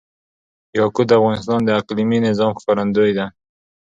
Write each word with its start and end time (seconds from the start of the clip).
یاقوت 0.77 1.05
د 1.07 1.11
افغانستان 1.19 1.59
د 1.63 1.69
اقلیمي 1.79 2.19
نظام 2.27 2.51
ښکارندوی 2.61 3.11
ده. 3.17 3.25